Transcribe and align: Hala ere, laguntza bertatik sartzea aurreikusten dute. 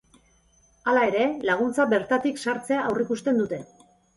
Hala 0.93 1.03
ere, 1.09 1.27
laguntza 1.49 1.87
bertatik 1.93 2.43
sartzea 2.47 2.83
aurreikusten 2.89 3.43
dute. 3.45 3.63